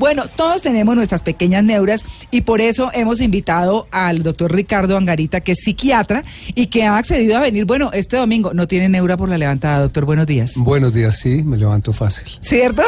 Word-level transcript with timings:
Bueno, 0.00 0.24
todos 0.34 0.62
tenemos 0.62 0.96
nuestras 0.96 1.20
pequeñas 1.20 1.62
neuras 1.62 2.06
y 2.30 2.40
por 2.40 2.62
eso 2.62 2.90
hemos 2.94 3.20
invitado 3.20 3.86
al 3.90 4.22
doctor 4.22 4.50
Ricardo 4.50 4.96
Angarita, 4.96 5.42
que 5.42 5.52
es 5.52 5.58
psiquiatra 5.62 6.22
y 6.54 6.68
que 6.68 6.84
ha 6.84 6.96
accedido 6.96 7.36
a 7.36 7.40
venir. 7.40 7.66
Bueno, 7.66 7.90
este 7.92 8.16
domingo 8.16 8.54
no 8.54 8.66
tiene 8.66 8.88
neura 8.88 9.18
por 9.18 9.28
la 9.28 9.36
levantada, 9.36 9.80
doctor. 9.80 10.06
Buenos 10.06 10.26
días. 10.26 10.52
Buenos 10.56 10.94
días, 10.94 11.18
sí, 11.18 11.42
me 11.42 11.58
levanto 11.58 11.92
fácil. 11.92 12.26
¿Cierto? 12.40 12.82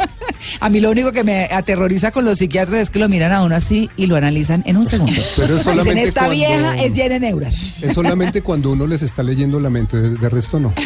a 0.60 0.68
mí 0.68 0.80
lo 0.80 0.90
único 0.90 1.12
que 1.12 1.22
me 1.22 1.44
aterroriza 1.44 2.10
con 2.10 2.24
los 2.24 2.38
psiquiatras 2.38 2.80
es 2.80 2.90
que 2.90 2.98
lo 2.98 3.08
miran 3.08 3.30
a 3.32 3.44
uno 3.44 3.54
así 3.54 3.88
y 3.96 4.06
lo 4.06 4.16
analizan 4.16 4.64
en 4.66 4.78
un 4.78 4.86
segundo. 4.86 5.12
Pero 5.36 5.58
es 5.58 5.62
solamente 5.62 5.94
Dicen, 5.94 6.08
esta 6.08 6.20
cuando- 6.22 6.34
vieja 6.44 6.82
es 6.82 6.92
llena 6.92 7.14
de 7.14 7.20
neuras. 7.20 7.54
Es 7.80 7.92
solamente 7.94 8.42
cuando 8.42 8.72
uno 8.72 8.84
les 8.88 9.02
está 9.02 9.22
leyendo 9.22 9.60
la 9.60 9.70
mente, 9.70 9.96
de, 9.96 10.10
de 10.10 10.28
resto 10.28 10.58
no. 10.58 10.74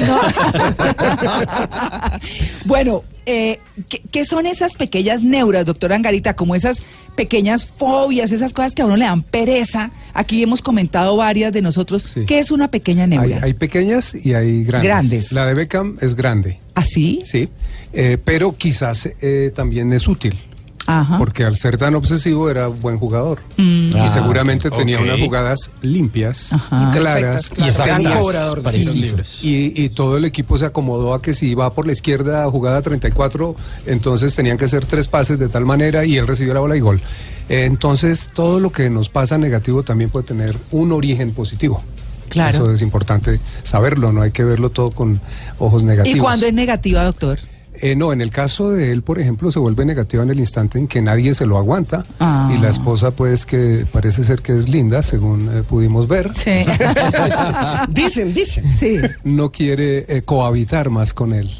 bueno, 2.66 3.04
eh, 3.24 3.58
¿qué, 3.88 4.02
qué 4.10 4.24
son 4.24 4.46
esas 4.46 4.74
pequeñas 4.74 5.22
neuras, 5.22 5.61
doctor 5.64 5.92
Angarita? 5.92 6.34
Como 6.34 6.54
esas 6.54 6.82
pequeñas 7.14 7.66
fobias, 7.66 8.32
esas 8.32 8.52
cosas 8.52 8.74
que 8.74 8.82
a 8.82 8.86
uno 8.86 8.96
le 8.96 9.04
dan 9.04 9.22
pereza. 9.22 9.90
Aquí 10.14 10.42
hemos 10.42 10.62
comentado 10.62 11.16
varias 11.16 11.52
de 11.52 11.62
nosotros. 11.62 12.02
Sí. 12.02 12.24
¿Qué 12.26 12.38
es 12.38 12.50
una 12.50 12.68
pequeña 12.68 13.06
neura? 13.06 13.40
hay 13.42 13.54
pequeñas 13.54 14.14
y 14.14 14.34
hay 14.34 14.64
grandes. 14.64 14.88
Grandes. 14.88 15.32
La 15.32 15.46
de 15.46 15.54
Beckham 15.54 15.96
es 16.00 16.14
grande, 16.14 16.58
¿Así? 16.74 17.20
sí, 17.24 17.48
eh, 17.92 18.18
pero 18.22 18.56
quizás 18.56 19.08
eh, 19.20 19.52
también 19.54 19.92
es 19.92 20.08
útil. 20.08 20.38
Ajá. 20.86 21.18
Porque 21.18 21.44
al 21.44 21.56
ser 21.56 21.76
tan 21.76 21.94
obsesivo 21.94 22.50
era 22.50 22.66
buen 22.66 22.98
jugador. 22.98 23.40
Mm. 23.56 23.96
y 24.04 24.08
seguramente 24.08 24.70
tenía 24.70 24.98
ok. 24.98 25.04
unas 25.04 25.20
jugadas 25.20 25.70
limpias, 25.82 26.52
Ajá. 26.52 26.88
y 26.88 26.98
claras, 26.98 27.52
Y 27.56 27.62
exactas. 27.64 29.42
Y, 29.42 29.82
y 29.82 29.88
todo 29.90 30.16
el 30.16 30.24
equipo 30.24 30.58
se 30.58 30.66
acomodó 30.66 31.14
a 31.14 31.22
que 31.22 31.34
si 31.34 31.50
iba 31.50 31.72
por 31.72 31.86
la 31.86 31.92
izquierda 31.92 32.48
jugada 32.50 32.82
34, 32.82 33.54
entonces 33.86 34.34
tenían 34.34 34.58
que 34.58 34.64
hacer 34.64 34.86
tres 34.86 35.08
pases 35.08 35.38
de 35.38 35.48
tal 35.48 35.64
manera 35.64 36.04
y 36.04 36.16
él 36.16 36.26
recibió 36.26 36.54
la 36.54 36.60
bola 36.60 36.76
y 36.76 36.80
gol. 36.80 37.00
Entonces 37.48 38.30
todo 38.32 38.60
lo 38.60 38.70
que 38.70 38.90
nos 38.90 39.08
pasa 39.08 39.38
negativo 39.38 39.82
también 39.82 40.10
puede 40.10 40.26
tener 40.26 40.56
un 40.70 40.92
origen 40.92 41.32
positivo. 41.32 41.82
Claro. 42.28 42.56
Eso 42.56 42.72
es 42.72 42.80
importante 42.80 43.40
saberlo, 43.62 44.10
no 44.10 44.22
hay 44.22 44.30
que 44.30 44.42
verlo 44.42 44.70
todo 44.70 44.90
con 44.90 45.20
ojos 45.58 45.82
negativos. 45.82 46.16
¿Y 46.16 46.20
cuándo 46.20 46.46
es 46.46 46.54
negativa, 46.54 47.04
doctor? 47.04 47.38
Eh, 47.82 47.96
no, 47.96 48.12
en 48.12 48.20
el 48.20 48.30
caso 48.30 48.70
de 48.70 48.92
él, 48.92 49.02
por 49.02 49.18
ejemplo, 49.18 49.50
se 49.50 49.58
vuelve 49.58 49.84
negativa 49.84 50.22
en 50.22 50.30
el 50.30 50.38
instante 50.40 50.78
en 50.78 50.86
que 50.86 51.02
nadie 51.02 51.34
se 51.34 51.44
lo 51.46 51.58
aguanta 51.58 52.04
Ah. 52.20 52.50
y 52.56 52.58
la 52.60 52.70
esposa, 52.70 53.10
pues, 53.10 53.44
que 53.44 53.84
parece 53.92 54.22
ser 54.22 54.40
que 54.40 54.56
es 54.56 54.68
linda, 54.68 55.02
según 55.02 55.48
eh, 55.52 55.62
pudimos 55.68 56.06
ver, 56.06 56.30
Sí. 56.36 56.50
Dicen, 57.88 58.32
dicen. 58.34 58.64
sí, 58.78 58.98
no 59.24 59.50
quiere 59.50 60.04
eh, 60.08 60.22
cohabitar 60.22 60.90
más 60.90 61.12
con 61.12 61.32
él. 61.32 61.50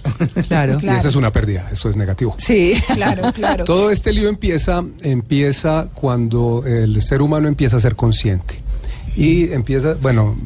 claro. 0.48 0.78
Y 0.80 0.86
esa 0.88 1.08
es 1.08 1.16
una 1.16 1.32
pérdida, 1.32 1.68
eso 1.72 1.88
es 1.88 1.96
negativo. 1.96 2.34
Sí, 2.38 2.74
claro, 2.94 3.32
claro. 3.32 3.64
Todo 3.64 3.90
este 3.90 4.12
lío 4.12 4.28
empieza, 4.28 4.84
empieza 5.02 5.88
cuando 5.92 6.62
el 6.66 7.00
ser 7.02 7.22
humano 7.22 7.48
empieza 7.48 7.76
a 7.76 7.80
ser 7.80 7.96
consciente. 7.96 8.62
Y 9.16 9.52
empieza, 9.52 9.94
bueno, 10.00 10.36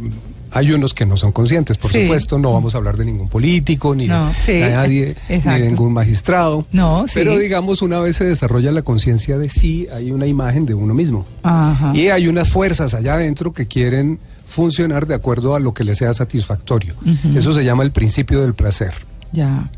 hay 0.57 0.73
unos 0.73 0.95
que 0.95 1.05
no 1.06 1.17
son 1.17 1.33
conscientes, 1.33 1.77
por 1.78 1.91
Sí. 1.91 2.03
supuesto, 2.03 2.39
no 2.39 2.53
vamos 2.53 2.75
a 2.75 2.78
hablar 2.78 2.97
de 2.97 3.05
ningún 3.05 3.28
político, 3.28 3.94
ni 3.94 4.06
No, 4.06 4.28
de, 4.28 4.34
sí. 4.34 4.53
de 4.53 4.71
nadie, 4.71 5.15
ni 5.28 5.39
de 5.39 5.61
ningún 5.71 5.93
magistrado. 5.93 6.67
No, 6.72 7.06
sí. 7.06 7.15
Pero 7.15 7.37
digamos, 7.39 7.83
una 7.83 8.00
vez 8.00 8.17
se 8.17 8.25
desarrolla 8.25 8.72
la 8.72 8.83
conciencia 8.83 9.39
de 9.39 9.49
sí, 9.50 9.87
hay 9.94 10.11
una 10.11 10.27
imagen 10.27 10.67
de 10.67 10.75
uno 10.75 10.94
mismo. 10.94 11.27
Ajá. 11.43 11.93
Y 11.94 12.09
hay 12.09 12.28
unas 12.28 12.50
fuerzas 12.50 12.94
allá 12.94 13.15
adentro 13.15 13.53
que 13.53 13.67
quieren 13.67 14.19
funcionar 14.49 15.06
de 15.06 15.15
acuerdo 15.15 15.55
a 15.55 15.61
lo 15.61 15.75
que 15.75 15.84
les 15.84 15.99
sea 15.99 16.15
satisfactorio. 16.15 16.94
Eso 17.34 17.53
se 17.53 17.65
llama 17.65 17.83
el 17.83 17.91
principio 17.91 18.41
del 18.41 18.55
placer. 18.55 18.93
Ya. 19.33 19.71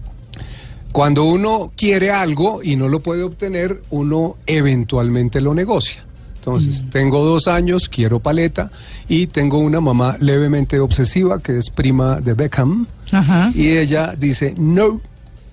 Cuando 0.93 1.25
uno 1.25 1.73
quiere 1.77 2.11
algo 2.11 2.61
y 2.63 2.77
no 2.77 2.89
lo 2.89 3.01
puede 3.01 3.23
obtener, 3.23 3.83
uno 3.91 4.37
eventualmente 4.47 5.41
lo 5.41 5.55
negocia. 5.55 6.05
Entonces, 6.49 6.85
tengo 6.91 7.25
dos 7.25 7.47
años, 7.47 7.89
quiero 7.89 8.21
paleta 8.21 8.71
y 9.09 9.27
tengo 9.27 9.59
una 9.59 9.81
mamá 9.81 10.17
levemente 10.21 10.81
obsesiva 10.81 11.41
que 11.41 11.59
es 11.59 11.71
prima 11.71 12.21
de 12.21 12.35
Beckham 12.35 12.87
Ajá. 13.13 13.53
y 13.55 13.69
ella 13.77 14.15
dice, 14.19 14.55
no, 14.57 15.01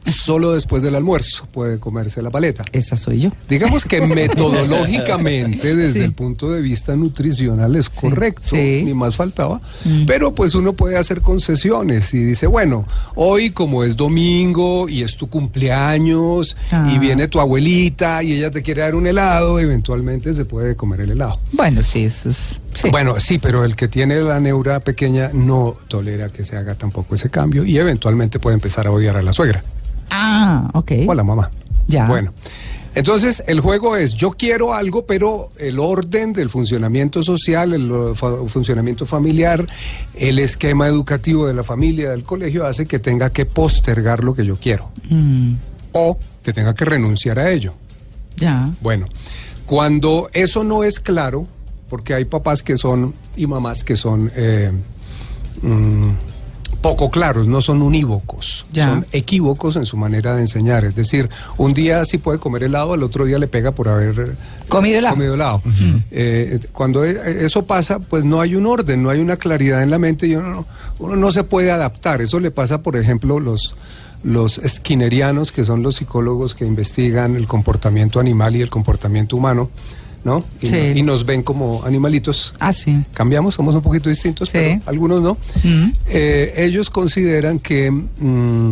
solo 0.06 0.54
después 0.54 0.82
del 0.84 0.96
almuerzo 0.96 1.48
puede 1.52 1.80
comerse 1.80 2.22
la 2.22 2.30
paleta. 2.30 2.64
Esa 2.72 2.98
soy 2.98 3.22
yo. 3.22 3.32
Digamos 3.50 3.86
que 3.86 4.02
metodológicamente, 4.08 5.76
desde 5.76 5.94
Sí. 5.94 6.00
el 6.02 6.14
punto 6.14 6.52
de 6.52 6.62
vista 6.62 6.96
nutricional, 6.96 7.76
es 7.76 7.90
correcto, 7.90 8.42
sí. 8.44 8.82
ni 8.84 8.94
más 8.94 9.16
faltaba, 9.16 9.62
pero 10.06 10.34
pues 10.36 10.56
uno 10.56 10.74
puede 10.74 10.98
hacer 10.98 11.22
concesiones 11.22 12.14
y 12.14 12.20
dice, 12.24 12.48
bueno, 12.48 12.86
hoy 13.16 13.52
como 13.52 13.84
es 13.84 13.96
domingo 13.96 14.90
y 14.90 15.04
es 15.04 15.16
tu 15.16 15.28
cumpleaños 15.30 16.56
Ah. 16.72 16.90
y 16.94 17.00
viene 17.00 17.28
tu 17.28 17.40
abuelita 17.40 18.24
y 18.24 18.34
ella 18.34 18.52
te 18.52 18.62
quiere 18.62 18.82
dar 18.82 18.96
un 18.96 19.08
helado, 19.08 19.60
eventualmente 19.60 20.34
se 20.34 20.46
puede 20.46 20.76
comer 20.76 21.02
el 21.02 21.12
helado. 21.12 21.40
Bueno, 21.52 21.82
sí, 21.84 22.04
eso 22.06 22.30
es. 22.30 22.60
Bueno, 22.92 23.20
sí, 23.20 23.38
pero 23.40 23.64
el 23.64 23.76
que 23.76 23.88
tiene 23.88 24.20
la 24.22 24.40
neura 24.40 24.80
pequeña 24.82 25.30
no 25.34 25.78
tolera 25.88 26.30
que 26.30 26.44
se 26.44 26.58
haga 26.58 26.76
tampoco 26.76 27.16
ese 27.16 27.30
cambio 27.30 27.64
y 27.64 27.78
eventualmente 27.78 28.40
puede 28.40 28.56
empezar 28.56 28.88
a 28.88 28.92
odiar 28.92 29.16
a 29.18 29.22
la 29.22 29.32
suegra. 29.34 29.64
Ah, 30.10 30.70
ok. 30.74 30.92
O 31.08 31.12
a 31.12 31.16
la 31.16 31.24
mamá. 31.24 31.50
Ya. 31.88 32.08
Bueno. 32.08 32.32
Entonces, 32.96 33.44
el 33.48 33.60
juego 33.60 33.98
es, 33.98 34.14
yo 34.14 34.32
quiero 34.32 34.74
algo, 34.74 35.06
pero 35.06 35.52
el 35.58 35.80
orden 35.80 36.32
del 36.32 36.50
funcionamiento 36.50 37.24
social, 37.24 37.74
el 37.74 38.16
fa- 38.16 38.38
funcionamiento 38.48 39.06
familiar, 39.06 39.66
el 40.14 40.40
esquema 40.40 40.88
educativo 40.88 41.46
de 41.46 41.54
la 41.54 41.64
familia, 41.66 42.12
del 42.12 42.24
colegio, 42.24 42.66
hace 42.66 42.86
que 42.86 43.00
tenga 43.00 43.32
que 43.32 43.46
postergar 43.46 44.24
lo 44.24 44.34
que 44.34 44.46
yo 44.46 44.56
quiero. 44.56 44.92
Mm, 45.10 45.56
O 45.92 46.18
que 46.42 46.54
tenga 46.54 46.74
que 46.74 46.86
renunciar 46.86 47.38
a 47.38 47.52
ello. 47.52 47.74
ya. 48.38 48.72
Bueno, 48.82 49.08
cuando 49.66 50.30
eso 50.32 50.64
no 50.64 50.86
es 50.86 51.02
claro, 51.02 51.48
porque 51.90 52.14
hay 52.14 52.24
papás 52.26 52.64
que 52.64 52.78
son 52.78 53.14
y 53.36 53.46
mamás 53.46 53.84
que 53.84 53.98
son 53.98 54.32
eh, 54.38 54.72
mm, 55.62 56.10
poco 56.90 57.10
claros, 57.10 57.48
no 57.48 57.62
son 57.62 57.82
unívocos, 57.82 58.66
Ya. 58.72 58.86
son 58.90 59.06
equívocos 59.12 59.76
en 59.76 59.86
su 59.86 59.98
manera 59.98 60.36
de 60.36 60.42
enseñar. 60.42 60.86
Es 60.86 60.96
decir, 60.96 61.30
un 61.58 61.74
día 61.74 62.06
sí 62.06 62.18
puede 62.18 62.40
comer 62.40 62.64
helado, 62.64 62.94
al 62.94 63.04
otro 63.04 63.26
día 63.26 63.40
le 63.40 63.48
pega 63.48 63.72
por 63.72 63.90
haber 63.90 64.36
Comido 64.70 65.00
helado. 65.00 65.16
comido 65.16 65.34
helado. 65.34 65.62
Eh, 66.12 66.60
cuando 66.72 67.04
e- 67.04 67.46
eso 67.46 67.66
pasa, 67.66 68.00
pues 68.00 68.24
no 68.24 68.40
hay 68.42 68.56
un 68.56 68.66
orden, 68.68 69.02
no 69.04 69.10
hay 69.10 69.20
una 69.20 69.38
claridad 69.38 69.82
en 69.84 69.90
la 69.90 70.00
mente 70.00 70.28
y 70.28 70.36
uno 70.36 70.50
no, 70.50 70.66
uno 71.00 71.16
no 71.16 71.32
se 71.32 71.44
puede 71.44 71.72
adaptar. 71.72 72.22
Eso 72.22 72.40
le 72.40 72.52
pasa, 72.52 72.82
por 72.82 72.96
ejemplo, 72.98 73.40
los 73.40 73.76
los 74.24 74.60
skinnerianos, 74.66 75.52
que 75.52 75.66
son 75.66 75.84
los 75.84 75.98
psicólogos 75.98 76.56
que 76.56 76.66
investigan 76.66 77.36
el 77.36 77.46
comportamiento 77.46 78.20
animal 78.20 78.56
y 78.56 78.62
el 78.64 78.72
comportamiento 78.72 79.36
humano, 79.38 79.70
¿no? 80.26 80.44
Y, 80.62 80.68
Sí. 80.68 80.76
y 80.96 81.02
nos 81.04 81.26
ven 81.26 81.42
como 81.44 81.84
animalitos. 81.86 82.54
Ah, 82.60 82.74
sí. 82.74 83.00
Cambiamos, 83.14 83.54
somos 83.54 83.74
un 83.76 83.82
poquito 83.82 84.10
distintos, 84.10 84.50
Sí. 84.50 84.54
pero 84.58 84.82
algunos 84.88 85.22
no. 85.22 85.38
Mm. 85.64 85.92
Eh, 86.10 86.54
ellos 86.58 86.90
consideran 86.90 87.60
que 87.60 87.90
mm, 87.92 88.72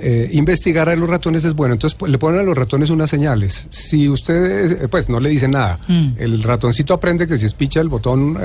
eh, 0.00 0.28
investigar 0.32 0.88
a 0.88 0.96
los 0.96 1.08
ratones 1.08 1.44
es 1.44 1.54
bueno. 1.54 1.74
Entonces 1.74 1.96
pues, 1.98 2.10
le 2.12 2.18
ponen 2.18 2.40
a 2.40 2.42
los 2.42 2.56
ratones 2.58 2.90
unas 2.90 3.08
señales. 3.10 3.68
Si 3.70 4.08
ustedes, 4.08 4.72
eh, 4.72 4.88
pues 4.88 5.08
no 5.08 5.18
le 5.20 5.28
dicen 5.30 5.52
nada. 5.52 5.78
Mm. 5.88 6.08
El 6.18 6.42
ratoncito 6.42 6.94
aprende 6.94 7.26
que 7.28 7.38
si 7.38 7.46
espicha 7.46 7.80
el 7.80 7.88
botón 7.88 8.36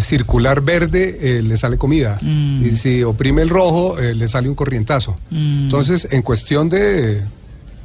circular 0.00 0.60
verde, 0.60 1.18
eh, 1.20 1.42
le 1.42 1.56
sale 1.56 1.76
comida. 1.78 2.18
Y 2.22 2.70
si 2.72 3.02
oprime 3.02 3.42
el 3.42 3.48
rojo, 3.48 3.96
le 3.98 4.28
sale 4.28 4.48
un 4.48 4.54
corrientazo. 4.54 5.16
Entonces, 5.30 6.06
en 6.10 6.22
cuestión 6.22 6.68
de 6.68 7.22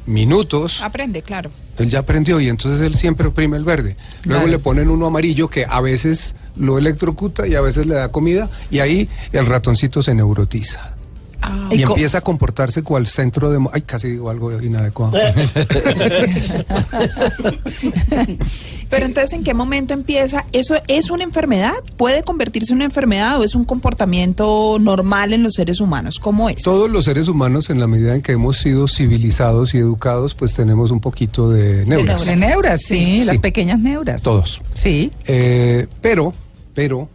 minutos, 0.07 0.81
Aprende, 0.81 1.21
claro. 1.21 1.51
él 1.77 1.89
ya 1.89 1.99
aprendió 1.99 2.39
y 2.39 2.47
entonces 2.49 2.81
él 2.81 2.95
siempre 2.95 3.27
oprime 3.27 3.57
el 3.57 3.63
verde. 3.63 3.95
Luego 4.23 4.41
Claro. 4.43 4.47
le 4.47 4.59
ponen 4.59 4.89
uno 4.89 5.05
amarillo 5.05 5.49
que 5.49 5.65
a 5.65 5.79
veces 5.81 6.35
lo 6.55 6.77
electrocuta 6.77 7.45
y 7.47 7.53
a 7.55 7.61
veces 7.61 7.85
le 7.85 7.95
da 7.95 8.11
comida 8.11 8.49
y 8.71 8.79
ahí 8.79 9.09
el 9.31 9.45
ratoncito 9.45 10.01
se 10.01 10.15
neurotiza. 10.15 10.95
Y 11.71 11.81
¿Y 11.81 11.83
co- 11.83 11.93
empieza 11.93 12.19
a 12.19 12.21
comportarse 12.21 12.83
cual 12.83 13.07
centro 13.07 13.49
de... 13.51 13.59
mo- 13.59 13.69
Ay, 13.73 13.81
casi 13.81 14.09
digo 14.09 14.29
algo 14.29 14.61
inadecuado. 14.61 15.17
Pero 18.89 19.05
entonces, 19.05 19.33
¿en 19.33 19.43
qué 19.43 19.53
momento 19.53 19.93
empieza? 19.93 20.45
¿Eso 20.53 20.75
es 20.87 21.09
una 21.09 21.23
enfermedad? 21.23 21.73
¿Puede 21.97 22.23
convertirse 22.23 22.71
en 22.71 22.77
una 22.77 22.85
enfermedad 22.85 23.37
o 23.39 23.43
es 23.43 23.53
un 23.53 23.65
comportamiento 23.65 24.77
normal 24.79 25.33
en 25.33 25.43
los 25.43 25.53
seres 25.55 25.81
humanos? 25.81 26.19
¿Cómo 26.19 26.49
es? 26.49 26.63
Todos 26.63 26.89
los 26.89 27.03
seres 27.05 27.27
humanos, 27.27 27.69
en 27.69 27.79
la 27.81 27.87
medida 27.87 28.15
en 28.15 28.21
que 28.21 28.31
hemos 28.31 28.57
sido 28.57 28.87
civilizados 28.87 29.73
y 29.73 29.77
educados, 29.79 30.35
pues 30.35 30.53
tenemos 30.53 30.91
un 30.91 31.01
poquito 31.01 31.49
de 31.49 31.85
neuras. 31.85 32.25
De 32.25 32.35
neuras, 32.37 32.81
sí, 32.81 33.19
Sí. 33.19 33.25
las 33.25 33.37
pequeñas 33.39 33.79
neuras. 33.79 34.21
Todos. 34.23 34.61
Sí. 34.73 35.11
Eh, 35.27 35.87
pero, 36.01 36.33
pero, 36.73 37.09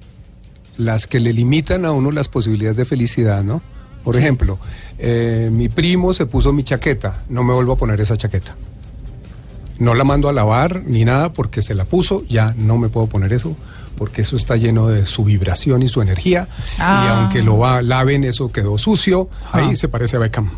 las 0.77 1.07
que 1.07 1.21
le 1.21 1.33
limitan 1.33 1.85
a 1.87 1.93
uno 1.93 2.11
las 2.11 2.29
posibilidades 2.29 2.77
de 2.77 2.85
felicidad, 2.85 3.43
¿no? 3.43 3.63
Por 4.05 4.17
ejemplo, 4.17 4.59
eh, 4.99 5.49
mi 5.53 5.69
primo 5.69 6.13
se 6.15 6.27
puso 6.27 6.53
mi 6.53 6.65
chaqueta, 6.65 7.23
no 7.29 7.43
me 7.45 7.55
vuelvo 7.55 7.73
a 7.75 7.77
poner 7.77 8.01
esa 8.01 8.17
chaqueta. 8.17 8.57
No 9.79 9.95
la 9.95 10.05
mando 10.05 10.29
a 10.29 10.33
lavar 10.33 10.83
ni 10.87 11.05
nada 11.05 11.33
porque 11.33 11.63
se 11.63 11.75
la 11.75 11.85
puso, 11.85 12.25
ya 12.29 12.55
no 12.57 12.79
me 12.79 12.89
puedo 12.89 13.07
poner 13.09 13.33
eso, 13.33 13.57
porque 13.97 14.23
eso 14.23 14.37
está 14.37 14.57
lleno 14.57 14.89
de 14.89 15.07
su 15.07 15.25
vibración 15.25 15.83
y 15.83 15.89
su 15.89 16.01
energía. 16.03 16.47
Ah. 16.79 17.05
Y 17.05 17.09
aunque 17.21 17.43
lo 17.43 17.59
va- 17.59 17.83
laven, 17.83 18.25
eso 18.25 18.51
quedó 18.53 18.79
sucio, 18.79 19.29
ahí 19.51 19.71
Ah. 19.73 19.77
se 19.77 19.89
parece 19.89 20.17
a 20.17 20.21
Beckham. 20.21 20.51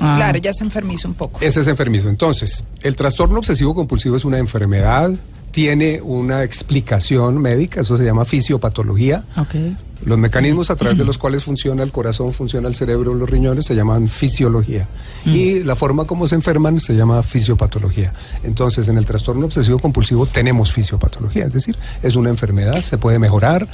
Ah. 0.00 0.14
Claro, 0.16 0.38
ya 0.38 0.52
se 0.54 0.64
enfermiza 0.64 1.06
un 1.06 1.14
poco. 1.14 1.40
Ese 1.40 1.60
es 1.60 1.68
enfermizo. 1.68 2.08
Entonces, 2.08 2.64
el 2.82 2.96
trastorno 2.96 3.38
obsesivo 3.38 3.74
compulsivo 3.74 4.16
es 4.16 4.24
una 4.24 4.38
enfermedad, 4.38 5.10
tiene 5.50 6.00
una 6.02 6.42
explicación 6.42 7.38
médica, 7.38 7.82
eso 7.82 7.96
se 7.98 8.04
llama 8.04 8.24
fisiopatología. 8.24 9.24
Ok. 9.36 9.54
Los 10.04 10.18
mecanismos 10.18 10.70
a 10.70 10.76
través 10.76 10.98
de 10.98 11.04
los 11.04 11.16
cuales 11.16 11.44
funciona 11.44 11.82
el 11.82 11.92
corazón, 11.92 12.32
funciona 12.32 12.68
el 12.68 12.74
cerebro, 12.74 13.14
los 13.14 13.28
riñones, 13.30 13.66
se 13.66 13.74
llaman 13.74 14.08
fisiología. 14.08 14.88
Y 15.24 15.60
la 15.62 15.76
forma 15.76 16.04
como 16.04 16.26
se 16.26 16.34
enferman 16.34 16.80
se 16.80 16.94
llama 16.94 17.22
fisiopatología. 17.22 18.12
Entonces, 18.42 18.88
en 18.88 18.98
el 18.98 19.04
trastorno 19.04 19.46
obsesivo 19.46 19.78
compulsivo 19.78 20.26
tenemos 20.26 20.72
fisiopatología, 20.72 21.46
es 21.46 21.52
decir, 21.52 21.76
es 22.02 22.16
una 22.16 22.30
enfermedad, 22.30 22.82
se 22.82 22.98
puede 22.98 23.18
mejorar, 23.18 23.68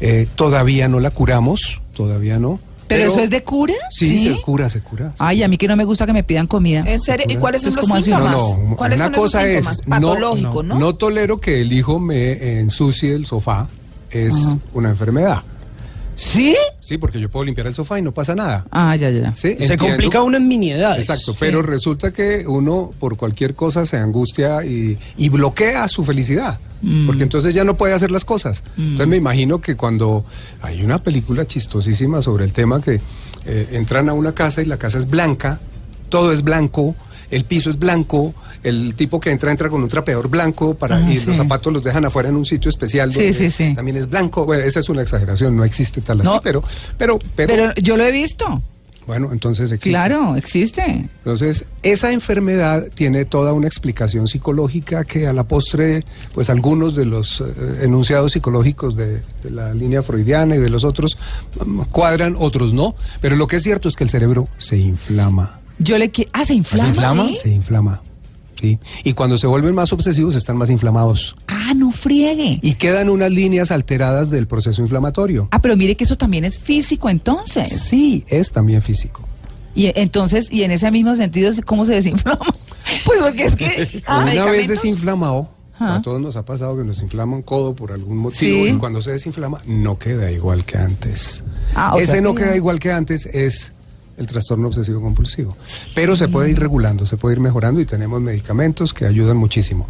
eh, 0.00 0.26
todavía 0.34 0.88
no 0.88 1.00
la 1.00 1.10
curamos, 1.10 1.80
todavía 1.94 2.38
no. 2.38 2.58
¿Pero 2.86 3.04
eso 3.04 3.20
es 3.20 3.30
de 3.30 3.42
cura? 3.42 3.74
Sí, 3.90 4.18
¿Sí? 4.18 4.28
se 4.34 4.40
cura, 4.42 4.68
se 4.68 4.80
cura. 4.80 5.10
se 5.12 5.16
Ay, 5.18 5.42
a 5.42 5.48
mí 5.48 5.56
que 5.56 5.66
no 5.68 5.74
me 5.76 5.84
gusta 5.84 6.04
que 6.06 6.12
me 6.12 6.22
pidan 6.22 6.46
comida. 6.46 6.84
¿En 6.86 7.00
serio? 7.00 7.26
¿Y 7.28 7.36
cuáles 7.36 7.62
son 7.62 7.74
los 7.74 7.86
síntomas? 7.86 8.32
No, 8.32 8.58
no, 8.58 8.76
¿Cuáles 8.76 8.96
una 8.98 9.06
son 9.06 9.14
esos 9.14 9.24
cosa 9.24 9.42
síntomas? 9.42 9.74
es 9.74 9.82
Patológico, 9.86 10.62
¿no? 10.62 10.78
no 10.78 10.94
tolero 10.94 11.40
que 11.40 11.60
el 11.62 11.72
hijo 11.72 11.98
me 11.98 12.58
ensucie 12.58 13.14
el 13.14 13.26
sofá, 13.26 13.68
es 14.10 14.34
Ajá. 14.34 14.58
una 14.74 14.90
enfermedad. 14.90 15.42
¿Sí? 16.14 16.54
Sí, 16.80 16.98
porque 16.98 17.18
yo 17.20 17.28
puedo 17.28 17.44
limpiar 17.44 17.66
el 17.66 17.74
sofá 17.74 17.98
y 17.98 18.02
no 18.02 18.12
pasa 18.12 18.34
nada. 18.34 18.64
Ah, 18.70 18.94
ya, 18.96 19.10
ya, 19.10 19.20
ya. 19.22 19.34
¿Sí? 19.34 19.40
Se 19.42 19.50
Entiendo. 19.72 19.86
complica 19.86 20.22
uno 20.22 20.36
en 20.36 20.46
miniedades. 20.48 21.08
Exacto, 21.08 21.34
pero 21.40 21.62
resulta 21.62 22.12
que 22.12 22.44
uno 22.46 22.92
por 22.98 23.16
cualquier 23.16 23.54
cosa 23.54 23.84
se 23.86 23.96
angustia 23.96 24.64
y, 24.64 24.98
y 25.16 25.28
bloquea 25.28 25.88
su 25.88 26.04
felicidad, 26.04 26.58
Mm. 26.82 27.06
porque 27.06 27.22
entonces 27.22 27.54
ya 27.54 27.64
no 27.64 27.76
puede 27.76 27.94
hacer 27.94 28.10
las 28.10 28.26
cosas. 28.26 28.62
Entonces 28.76 29.06
me 29.08 29.16
imagino 29.16 29.58
que 29.60 29.74
cuando 29.74 30.24
hay 30.60 30.82
una 30.82 31.02
película 31.02 31.46
chistosísima 31.46 32.20
sobre 32.20 32.44
el 32.44 32.52
tema 32.52 32.82
que 32.82 33.00
eh, 33.46 33.68
entran 33.72 34.10
a 34.10 34.12
una 34.12 34.32
casa 34.34 34.60
y 34.60 34.66
la 34.66 34.76
casa 34.76 34.98
es 34.98 35.08
blanca, 35.08 35.60
todo 36.10 36.30
es 36.32 36.42
blanco, 36.42 36.94
el 37.34 37.44
piso 37.44 37.70
es 37.70 37.78
blanco, 37.78 38.34
el 38.62 38.94
tipo 38.94 39.20
que 39.20 39.30
entra 39.30 39.50
entra 39.50 39.68
con 39.68 39.82
un 39.82 39.88
trapeador 39.88 40.28
blanco 40.28 40.74
para 40.74 40.96
Ah, 40.96 41.10
y 41.12 41.16
sí. 41.16 41.26
los 41.26 41.36
zapatos 41.36 41.72
los 41.72 41.82
dejan 41.84 42.04
afuera 42.04 42.28
en 42.28 42.36
un 42.36 42.44
sitio 42.44 42.68
especial 42.68 43.12
donde 43.12 43.32
sí, 43.34 43.50
sí. 43.50 43.74
también 43.74 43.96
es 43.96 44.08
blanco. 44.08 44.44
Bueno, 44.46 44.62
esa 44.64 44.80
es 44.80 44.88
una 44.88 45.02
exageración, 45.02 45.56
no 45.56 45.64
existe 45.64 46.00
tal 46.00 46.20
así, 46.20 46.30
No. 46.30 46.40
pero 46.40 46.62
pero 46.98 47.18
pero, 47.36 47.52
Pero 47.54 47.74
yo 47.82 47.96
lo 47.96 48.04
he 48.04 48.12
visto. 48.12 48.62
bueno, 49.06 49.30
entonces 49.32 49.70
existe. 49.72 49.90
Claro, 49.90 50.34
existe. 50.36 50.82
Entonces, 51.18 51.66
esa 51.82 52.10
enfermedad 52.12 52.84
tiene 52.94 53.24
toda 53.26 53.52
una 53.52 53.66
explicación 53.66 54.28
psicológica 54.28 55.04
que 55.04 55.26
a 55.26 55.32
la 55.34 55.44
postre, 55.44 56.04
pues 56.32 56.48
algunos 56.48 56.94
de 56.94 57.04
los 57.04 57.40
eh, 57.42 57.44
enunciados 57.82 58.32
psicológicos 58.32 58.96
de, 58.96 59.20
de 59.42 59.50
la 59.50 59.74
línea 59.74 60.02
freudiana 60.02 60.56
y 60.56 60.58
de 60.58 60.70
los 60.70 60.84
otros 60.84 61.18
mm, 61.66 61.80
cuadran, 61.90 62.34
otros 62.38 62.72
no. 62.72 62.94
Pero 63.20 63.36
lo 63.36 63.46
que 63.46 63.56
es 63.56 63.62
cierto 63.62 63.88
es 63.88 63.96
que 63.96 64.04
el 64.04 64.10
cerebro 64.10 64.48
se 64.56 64.78
inflama. 64.78 65.60
Yo 65.78 65.98
le 65.98 66.10
quiero... 66.10 66.30
Ah, 66.34 66.44
¿se 66.44 66.54
inflama? 66.54 66.88
inflama? 66.88 67.28
¿Sí? 67.28 67.34
Se 67.42 67.48
inflama. 67.50 68.00
¿sí? 68.60 68.78
Y 69.02 69.12
cuando 69.14 69.36
se 69.38 69.46
vuelven 69.46 69.74
más 69.74 69.92
obsesivos, 69.92 70.34
están 70.36 70.56
más 70.56 70.70
inflamados. 70.70 71.34
Ah, 71.48 71.72
no 71.74 71.90
friegue. 71.90 72.58
Y 72.62 72.74
quedan 72.74 73.08
unas 73.10 73.30
líneas 73.30 73.70
alteradas 73.70 74.30
del 74.30 74.46
proceso 74.46 74.80
inflamatorio. 74.82 75.48
Ah, 75.50 75.60
pero 75.60 75.76
mire 75.76 75.96
que 75.96 76.04
eso 76.04 76.16
también 76.16 76.44
es 76.44 76.58
físico 76.58 77.10
entonces. 77.10 77.68
Sí, 77.82 78.24
es 78.28 78.50
también 78.52 78.80
físico. 78.82 79.22
Y 79.74 79.90
entonces, 79.98 80.46
y 80.52 80.62
en 80.62 80.70
ese 80.70 80.90
mismo 80.92 81.16
sentido, 81.16 81.52
¿cómo 81.64 81.84
se 81.86 81.94
desinflama? 81.94 82.46
Pues 83.06 83.22
porque 83.22 83.44
es 83.44 83.56
que... 83.56 84.02
ah, 84.06 84.18
Una 84.32 84.44
vez 84.44 84.68
desinflamado, 84.68 85.48
Ajá. 85.74 85.96
a 85.96 86.02
todos 86.02 86.20
nos 86.20 86.36
ha 86.36 86.44
pasado 86.44 86.76
que 86.76 86.84
nos 86.84 87.00
inflama 87.00 87.34
un 87.34 87.42
codo 87.42 87.74
por 87.74 87.92
algún 87.92 88.18
motivo 88.18 88.64
Sí. 88.66 88.70
y 88.70 88.74
cuando 88.74 89.00
se 89.02 89.12
desinflama 89.12 89.62
no 89.66 89.98
queda 89.98 90.30
igual 90.30 90.64
que 90.66 90.76
antes. 90.76 91.42
Ah, 91.74 91.94
o 91.94 91.98
Ese 91.98 92.12
sea 92.12 92.20
no 92.20 92.34
que 92.34 92.42
queda 92.44 92.56
igual 92.56 92.78
que 92.78 92.92
antes 92.92 93.24
es 93.26 93.72
el 94.16 94.26
trastorno 94.26 94.68
obsesivo 94.68 95.00
compulsivo. 95.00 95.56
Pero 95.94 96.14
se 96.16 96.28
puede 96.28 96.50
ir 96.50 96.58
regulando, 96.60 97.04
se 97.06 97.16
puede 97.16 97.34
ir 97.36 97.40
mejorando 97.40 97.80
y 97.80 97.84
tenemos 97.86 98.20
medicamentos 98.20 98.94
que 98.94 99.06
ayudan 99.06 99.36
muchísimo. 99.36 99.88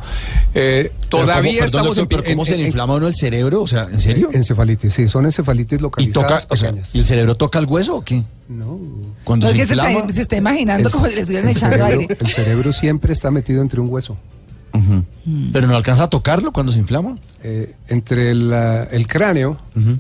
Eh, 0.54 0.90
Pero 0.92 1.08
todavía 1.08 1.36
¿cómo- 1.36 1.42
perdón, 1.52 1.64
estamos 1.66 1.96
doctor, 1.96 2.08
pero 2.20 2.24
en, 2.30 2.34
¿Cómo 2.36 2.44
se 2.44 2.54
en- 2.54 2.60
le 2.60 2.66
inflama 2.66 2.94
uno 2.94 3.06
el 3.08 3.14
cerebro? 3.14 3.62
O 3.62 3.66
sea, 3.66 3.84
¿en 3.92 4.00
serio? 4.00 4.30
Encefalitis, 4.32 4.94
sí, 4.94 5.08
son 5.08 5.26
encefalitis 5.26 5.78
¿Y 5.78 5.82
localizadas 5.82 6.42
toca, 6.48 6.54
o 6.54 6.56
sea. 6.56 6.74
¿y 6.92 6.98
el 6.98 7.04
cerebro 7.04 7.36
toca 7.36 7.58
el 7.58 7.66
hueso 7.66 7.96
o 7.96 8.04
qué? 8.04 8.22
No. 8.48 8.78
Cuando 9.24 9.46
No, 9.46 9.50
es 9.52 9.56
se 9.56 9.58
que 9.62 9.66
se 9.66 9.74
inflama. 9.74 9.98
está, 10.00 10.12
se 10.14 10.22
está 10.22 10.36
imaginando 10.36 10.88
El- 10.88 10.92
como 10.94 11.06
si 11.06 11.14
le 11.14 11.20
estuvieran 11.20 11.50
echando 11.50 11.76
cerebro- 11.76 12.00
aire. 12.00 12.16
El 12.20 12.26
cerebro 12.28 12.72
siempre 12.72 13.12
está 13.12 13.30
metido 13.30 13.60
entre 13.62 13.80
un 13.80 13.90
hueso. 13.90 14.16
Pero 15.52 15.66
no 15.66 15.74
alcanza 15.76 16.04
a 16.04 16.10
tocarlo 16.10 16.52
cuando 16.52 16.70
se 16.72 16.78
inflama. 16.78 17.16
eh, 17.42 17.74
entre 17.88 18.30
el, 18.30 18.52
ah, 18.52 18.84
el 18.90 19.06
cráneo 19.06 19.58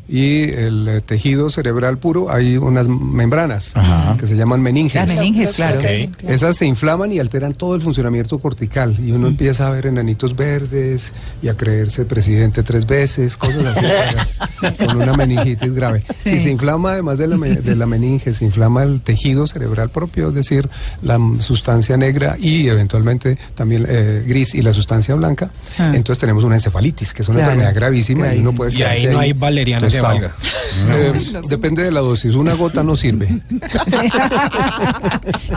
y 0.08 0.44
el 0.50 0.88
eh, 0.88 1.00
tejido 1.00 1.50
cerebral 1.50 1.98
puro 1.98 2.32
hay 2.32 2.56
unas 2.56 2.88
membranas 2.88 3.72
Ajá. 3.74 4.16
que 4.18 4.26
se 4.26 4.36
llaman 4.36 4.62
meninges. 4.62 5.06
Las 5.06 5.16
meninges, 5.18 5.52
claro. 5.52 5.80
Esas 6.28 6.56
se 6.56 6.64
inflaman 6.66 7.12
y 7.12 7.18
alteran 7.18 7.54
todo 7.54 7.74
el 7.74 7.80
funcionamiento 7.80 8.38
cortical 8.38 8.96
y 8.98 9.12
uno 9.12 9.28
empieza 9.28 9.66
a 9.66 9.70
ver 9.70 9.86
enanitos 9.86 10.36
verdes 10.36 11.12
y 11.42 11.48
a 11.48 11.56
creerse 11.56 12.04
presidente 12.04 12.62
tres 12.62 12.86
veces, 12.86 13.36
cosas 13.36 13.64
así, 13.76 14.76
con 14.86 14.96
una 15.02 15.16
meningitis 15.16 15.74
grave. 15.74 16.04
Sí. 16.18 16.30
Si 16.30 16.38
se 16.38 16.50
inflama 16.50 16.92
además 16.92 17.18
de 17.18 17.28
la, 17.28 17.36
de 17.36 17.76
la 17.76 17.86
meninge, 17.86 18.32
se 18.34 18.44
inflama 18.44 18.82
el 18.82 19.00
tejido 19.00 19.46
cerebral 19.46 19.90
propio, 19.90 20.28
es 20.28 20.34
decir, 20.34 20.68
la 21.02 21.18
mm, 21.18 21.40
sustancia 21.40 21.96
negra 21.96 22.36
y 22.38 22.68
eventualmente 22.68 23.36
también 23.54 23.84
eh, 23.88 24.22
gris 24.26 24.54
y 24.54 24.62
la 24.62 24.72
sustancia 24.72 25.13
blanca, 25.14 25.50
Ah. 25.78 25.92
entonces 25.94 26.20
tenemos 26.20 26.44
una 26.44 26.56
encefalitis, 26.56 27.12
que 27.14 27.22
es 27.22 27.28
una 27.28 27.38
Claro, 27.38 27.52
enfermedad 27.52 27.74
gravísima 27.74 28.34
y 28.34 28.40
uno 28.40 28.54
puede 28.54 28.72
Y 28.76 28.82
ahí 28.82 29.06
no 29.06 29.18
hay 29.18 29.32
valeriana 29.32 29.88
que. 29.88 29.98
Eh, 29.98 31.12
depende 31.48 31.82
de 31.82 31.92
la 31.92 32.00
dosis, 32.00 32.34
una 32.34 32.54
gota 32.54 32.82
no 32.82 32.96
sirve. 32.96 33.28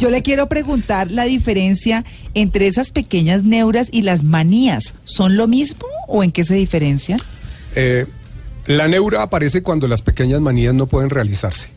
Yo 0.01 0.09
le 0.09 0.21
quiero 0.21 0.47
preguntar 0.47 1.11
la 1.11 1.23
diferencia 1.25 2.05
entre 2.33 2.67
esas 2.67 2.91
pequeñas 2.91 3.43
neuras 3.43 3.87
y 3.91 4.01
las 4.03 4.23
manías. 4.23 4.93
¿Son 5.05 5.37
lo 5.37 5.47
mismo 5.47 5.85
o 6.07 6.23
en 6.23 6.31
qué 6.31 6.43
se 6.43 6.55
diferencian? 6.55 7.19
Eh, 7.75 8.05
la 8.67 8.87
neura 8.87 9.23
aparece 9.23 9.63
cuando 9.63 9.87
las 9.87 10.01
pequeñas 10.01 10.41
manías 10.41 10.73
no 10.73 10.87
pueden 10.87 11.09
realizarse. 11.09 11.69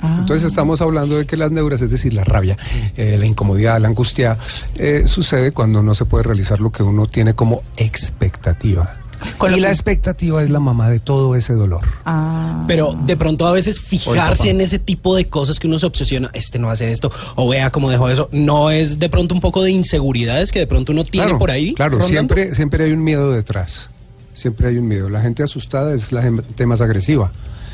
Ah. 0.00 0.18
Entonces 0.20 0.48
estamos 0.48 0.80
hablando 0.80 1.18
de 1.18 1.26
que 1.26 1.36
las 1.36 1.50
neuras, 1.50 1.82
es 1.82 1.90
decir, 1.90 2.14
la 2.14 2.24
rabia, 2.24 2.56
eh, 2.96 3.16
la 3.18 3.26
incomodidad, 3.26 3.80
la 3.80 3.88
angustia, 3.88 4.38
eh, 4.76 5.04
sucede 5.06 5.52
cuando 5.52 5.82
no 5.82 5.94
se 5.94 6.04
puede 6.04 6.24
realizar 6.24 6.60
lo 6.60 6.70
que 6.70 6.82
uno 6.82 7.06
tiene 7.06 7.34
como 7.34 7.62
expectativa. 7.76 8.96
Con 9.36 9.54
y 9.54 9.60
la 9.60 9.70
expectativa 9.70 10.42
es 10.42 10.50
la 10.50 10.60
mamá 10.60 10.88
de 10.88 11.00
todo 11.00 11.34
ese 11.34 11.52
dolor. 11.54 11.82
Ah. 12.04 12.64
Pero 12.66 12.96
de 13.04 13.16
pronto 13.16 13.46
a 13.46 13.52
veces 13.52 13.80
fijarse 13.80 14.50
en 14.50 14.60
ese 14.60 14.78
tipo 14.78 15.16
de 15.16 15.28
cosas 15.28 15.58
que 15.58 15.66
uno 15.66 15.78
se 15.78 15.86
obsesiona, 15.86 16.30
este 16.34 16.58
no 16.58 16.70
hace 16.70 16.92
esto, 16.92 17.10
o 17.34 17.48
vea 17.48 17.70
cómo 17.70 17.90
dejó 17.90 18.08
eso, 18.08 18.28
no 18.32 18.70
es 18.70 18.98
de 18.98 19.08
pronto 19.08 19.34
un 19.34 19.40
poco 19.40 19.62
de 19.62 19.70
inseguridades 19.70 20.52
que 20.52 20.60
de 20.60 20.66
pronto 20.66 20.92
uno 20.92 21.04
tiene 21.04 21.26
claro, 21.26 21.38
por 21.38 21.50
ahí. 21.50 21.74
Claro, 21.74 21.98
rondando? 21.98 22.08
siempre, 22.12 22.54
siempre 22.54 22.84
hay 22.84 22.92
un 22.92 23.02
miedo 23.02 23.32
detrás. 23.32 23.90
Siempre 24.34 24.68
hay 24.68 24.78
un 24.78 24.86
miedo. 24.86 25.08
La 25.08 25.20
gente 25.20 25.42
asustada 25.42 25.92
es 25.92 26.12
la 26.12 26.22
gente 26.22 26.64
más 26.64 26.80
agresiva 26.80 27.32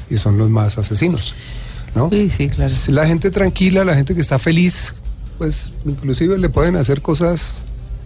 y 0.09 0.17
son 0.17 0.39
los 0.39 0.49
más 0.49 0.79
asesinos. 0.79 1.35
¿No? 1.95 2.11
Sí, 2.11 2.31
sí, 2.31 2.49
claro. 2.49 2.73
La 2.89 3.07
gente 3.07 3.31
tranquila, 3.31 3.85
la 3.85 3.95
gente 3.95 4.15
que 4.15 4.21
está 4.21 4.39
feliz, 4.39 4.95
pues 5.39 5.71
inclusive 5.85 6.39
le 6.39 6.49
pueden 6.49 6.77
hacer 6.77 7.03
cosas 7.03 7.55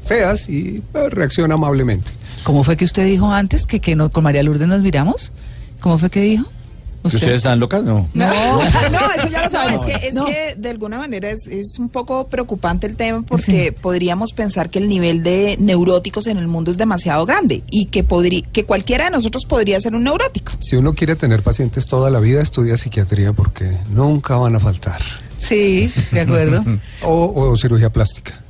feas 0.05 0.49
y 0.49 0.83
pues, 0.93 1.13
reacciona 1.13 1.55
amablemente. 1.55 2.13
¿Cómo 2.45 2.65
fue 2.65 2.77
que 2.77 2.85
usted 2.85 3.05
dijo 3.05 3.31
antes 3.31 3.67
que, 3.67 3.81
que 3.81 3.95
no, 3.97 4.11
con 4.11 4.25
María 4.25 4.43
Lourdes 4.43 4.69
nos 4.69 4.83
miramos? 4.83 5.33
¿Cómo 5.81 5.99
fue 5.99 6.11
que 6.11 6.21
dijo? 6.21 6.47
¿Que 7.03 7.17
¿Ustedes 7.17 7.35
están 7.39 7.61
locas? 7.61 7.85
No. 7.85 8.09
No, 8.13 8.27
no, 8.27 8.63
eso 8.63 9.29
ya 9.31 9.39
lo 9.39 9.45
No, 9.47 9.51
sabemos. 9.51 9.89
es 9.89 9.99
que, 10.01 10.09
es 10.09 10.15
No. 10.15 10.25
que 10.27 10.55
de 10.59 10.69
alguna 10.69 10.99
manera 10.99 11.31
es, 11.31 11.47
es 11.47 11.79
un 11.79 11.89
poco 11.89 12.27
preocupante 12.27 12.87
el 12.87 12.97
tema 12.97 13.23
porque 13.23 13.73
podríamos 13.73 14.33
pensar 14.33 14.69
que 14.69 14.79
el 14.79 14.89
nivel 14.89 15.23
de 15.23 15.57
neuróticos 15.61 16.27
en 16.27 16.39
el 16.39 16.49
mundo 16.49 16.71
es 16.71 16.77
demasiado 16.77 17.25
grande 17.25 17.63
y 17.71 17.87
que, 17.87 18.03
podría, 18.05 18.43
que 18.53 18.65
cualquiera 18.65 19.05
de 19.05 19.11
nosotros 19.13 19.45
podría 19.47 19.81
ser 19.81 19.95
un 19.95 20.05
neurótico. 20.05 20.53
Si 20.61 20.77
uno 20.77 20.95
quiere 20.95 21.15
tener 21.17 21.43
pacientes 21.43 21.87
toda 21.87 22.11
la 22.11 22.19
vida, 22.21 22.43
estudia 22.43 22.77
psiquiatría 22.77 23.33
porque 23.33 23.79
nunca 23.91 24.37
van 24.37 24.57
a 24.57 24.61
faltar. 24.61 25.01
Sí, 25.39 25.91
de 26.13 26.21
acuerdo. 26.21 26.65
o, 27.05 27.33
o 27.51 27.57
cirugía 27.57 27.91
plástica. 27.91 28.43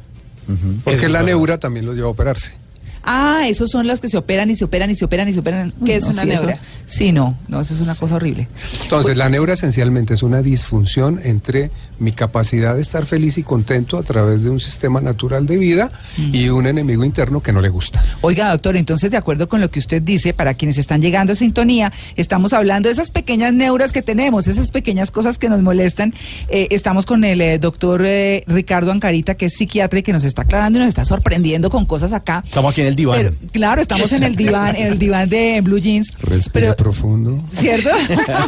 Porque 0.85 0.97
Eso 1.01 1.09
la 1.09 1.19
verdad. 1.21 1.27
neura 1.27 1.59
también 1.59 1.85
los 1.85 1.95
lleva 1.95 2.09
a 2.09 2.11
operarse. 2.13 2.55
Ah, 3.03 3.43
esos 3.49 3.71
son 3.71 3.87
los 3.87 4.01
que 4.01 4.09
se 4.09 4.17
operan 4.17 4.51
y 4.51 4.57
se 4.57 4.65
operan 4.65 4.91
y 4.91 4.95
se 4.95 5.05
operan 5.05 5.29
y 5.29 5.33
se 5.33 5.41
operan. 5.41 5.73
¿Qué 5.85 5.97
es 5.97 6.05
no, 6.05 6.11
una 6.13 6.23
sí, 6.23 6.31
eso- 6.31 6.41
neura? 6.47 6.61
sí, 6.87 7.13
no, 7.13 7.37
no, 7.49 7.61
eso 7.61 7.75
es 7.75 7.81
una 7.81 7.95
cosa 7.95 8.17
horrible. 8.17 8.49
Entonces, 8.83 9.17
la 9.17 9.29
neura 9.29 9.55
esencialmente 9.55 10.15
es 10.15 10.23
una 10.23 10.43
disfunción 10.43 11.21
entre 11.23 11.71
mi 11.99 12.13
capacidad 12.13 12.75
de 12.77 12.81
estar 12.81 13.07
feliz 13.07 13.39
y 13.39 13.43
contento 13.43 13.99
a 13.99 14.03
través 14.03 14.43
de 14.43 14.51
un 14.51 14.61
sistema 14.61 15.01
natural 15.01 15.47
de 15.47 15.57
vida 15.57 15.91
y 16.17 16.49
un 16.49 16.67
enemigo 16.67 17.05
interno 17.05 17.41
que 17.41 17.53
no 17.53 17.61
le 17.61 17.69
gusta. 17.69 18.05
Oiga, 18.21 18.51
doctor, 18.53 18.77
entonces, 18.77 19.11
de 19.11 19.17
acuerdo 19.17 19.49
con 19.49 19.61
lo 19.61 19.71
que 19.71 19.81
usted 19.81 20.01
dice, 20.03 20.33
para 20.33 20.55
quienes 20.55 20.79
están 20.79 21.03
llegando 21.03 21.33
a 21.33 21.37
sintonía, 21.37 21.93
estamos 22.17 22.53
hablando 22.53 22.89
de 22.89 22.93
esas 22.93 23.11
pequeñas 23.11 23.53
neuras 23.53 23.91
que 23.93 24.03
tenemos, 24.03 24.47
esas 24.47 24.71
pequeñas 24.71 25.11
cosas 25.11 25.39
que 25.39 25.49
nos 25.49 25.63
molestan. 25.63 26.15
Eh, 26.49 26.69
estamos 26.71 27.05
con 27.07 27.25
el 27.25 27.41
eh, 27.41 27.59
doctor 27.59 28.03
eh, 28.05 28.45
Ricardo 28.47 28.93
Ancarita, 28.93 29.35
que 29.35 29.47
es 29.47 29.55
psiquiatra 29.55 29.99
y 29.99 30.03
que 30.03 30.13
nos 30.13 30.25
está 30.25 30.43
aclarando 30.43 30.79
y 30.79 30.81
nos 30.83 30.89
está 30.89 31.05
sorprendiendo 31.05 31.69
con 31.71 31.85
cosas 31.85 32.13
acá. 32.13 32.43
Estamos 32.47 32.71
aquí 32.73 32.83
en 32.83 32.88
el 32.89 32.97
diván. 32.97 33.17
Pero, 33.19 33.35
claro, 33.53 33.81
estamos 33.81 34.13
en 34.13 34.23
el 34.25 34.35
diván, 34.37 34.75
en 34.77 34.89
el 34.89 34.99
diván 34.99 35.29
de 35.29 35.61
Blue 35.63 35.79
Jeans. 35.79 36.13
Respira 36.21 36.75
Pero- 36.75 36.77
profundo. 36.77 37.45
¿Cierto? 37.53 37.91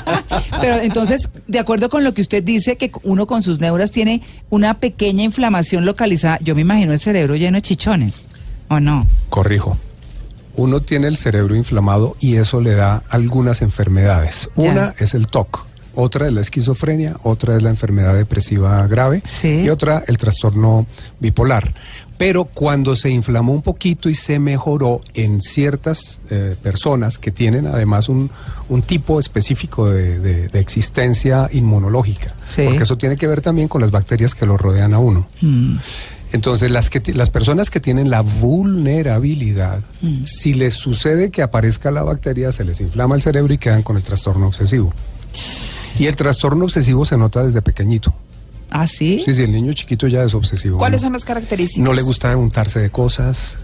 Pero 0.61 0.77
entonces, 0.81 1.29
de 1.47 1.59
acuerdo 1.59 1.89
con 1.89 2.05
lo 2.05 2.15
que 2.15 2.21
usted 2.23 2.43
dice, 2.43 2.77
que 2.77 2.91
uno 3.03 3.27
con 3.27 3.43
sus 3.43 3.61
neuras 3.61 3.91
tiene 3.91 4.23
una 4.51 4.75
pequeña 4.79 5.23
inflamación 5.23 5.85
localizada, 5.85 6.39
yo 6.43 6.55
me 6.55 6.63
imagino 6.63 6.93
el 6.93 7.01
cerebro 7.01 7.37
lleno 7.37 7.57
de 7.59 7.63
chichones, 7.63 8.27
¿o 8.69 8.81
no? 8.81 9.07
Corrijo. 9.29 9.79
Uno 10.57 10.81
tiene 10.81 11.07
el 11.07 11.17
cerebro 11.17 11.55
inflamado 11.55 12.17
y 12.21 12.37
eso 12.37 12.61
le 12.61 12.75
da 12.75 13.03
algunas 13.09 13.63
enfermedades. 13.63 14.51
Ya. 14.57 14.71
Una 14.73 14.95
es 14.99 15.15
el 15.15 15.27
TOC, 15.29 15.65
otra 15.95 16.27
es 16.27 16.33
la 16.33 16.41
esquizofrenia, 16.41 17.17
otra 17.23 17.57
es 17.57 17.63
la 17.63 17.71
enfermedad 17.71 18.15
depresiva 18.15 18.87
grave 18.87 19.23
Sí. 19.29 19.63
y 19.65 19.69
otra 19.71 20.05
el 20.07 20.19
trastorno 20.19 20.87
bipolar. 21.21 21.73
Pero 22.19 22.45
cuando 22.45 22.97
se 22.97 23.09
inflamó 23.11 23.53
un 23.55 23.63
poquito 23.63 24.09
y 24.11 24.15
se 24.15 24.39
mejoró 24.39 25.01
en 25.15 25.41
ciertas 25.41 26.19
eh, 26.31 26.55
personas 26.63 27.17
que 27.19 27.31
tienen 27.31 27.67
además 27.67 28.09
un, 28.11 28.31
un 28.69 28.83
tipo 28.83 29.19
específico 29.19 29.89
de, 29.91 30.19
de- 30.21 30.49
de 30.49 30.61
existencia 30.61 31.49
inmunológica, 31.53 32.35
Sí. 32.45 32.63
porque 32.67 32.83
eso 32.83 32.99
tiene 32.99 33.17
que 33.17 33.27
ver 33.27 33.41
también 33.41 33.69
con 33.69 33.81
las 33.81 33.91
bacterias 33.91 34.35
que 34.35 34.45
lo 34.47 34.57
rodean 34.57 34.93
a 34.95 34.99
uno. 34.99 35.27
Mm. 35.41 35.77
Entonces, 36.33 36.71
las, 36.71 36.91
que, 36.91 37.03
las 37.15 37.29
personas 37.29 37.71
que 37.71 37.81
tienen 37.81 38.09
la 38.09 38.21
vulnerabilidad, 38.21 39.81
Mm. 40.01 40.25
si 40.27 40.55
les 40.55 40.75
sucede 40.75 41.31
que 41.31 41.43
aparezca 41.43 41.91
la 41.91 42.03
bacteria, 42.05 42.53
se 42.53 42.65
les 42.65 42.81
inflama 42.81 43.17
el 43.17 43.23
cerebro 43.23 43.53
y 43.53 43.59
quedan 43.59 43.83
con 43.83 43.97
el 43.97 44.03
trastorno 44.05 44.47
obsesivo. 44.47 44.93
Y 45.99 46.07
el 46.07 46.17
trastorno 46.17 46.65
obsesivo 46.65 47.05
se 47.05 47.17
nota 47.17 47.43
desde 47.43 47.63
pequeñito. 47.63 48.15
¿Ah, 48.71 48.87
sí? 48.87 49.23
Sí, 49.25 49.35
sí, 49.35 49.43
el 49.43 49.53
niño 49.53 49.73
chiquito 49.73 50.07
ya 50.07 50.23
es 50.23 50.35
obsesivo. 50.35 50.79
¿Cuáles 50.79 51.03
¿no? 51.03 51.07
son 51.07 51.13
las 51.15 51.25
características? 51.25 51.85
No 51.85 51.93
le 51.93 52.03
gusta 52.03 52.37
untarse 52.37 52.81
de 52.81 52.91
cosas. 52.91 53.59